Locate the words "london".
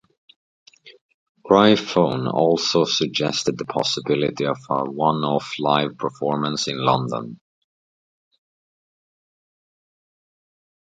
6.83-7.39